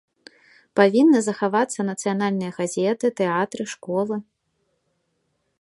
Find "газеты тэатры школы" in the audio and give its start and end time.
2.63-4.15